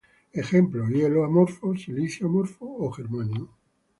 Ejemplos: 0.33 0.89
hielo 0.89 1.25
amorfo, 1.25 1.75
silicio 1.77 2.25
amorfo 2.25 2.65
o 2.83 2.89
germanio. 2.89 3.49